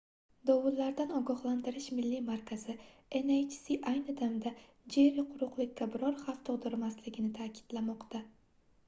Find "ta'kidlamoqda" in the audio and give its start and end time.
7.37-8.25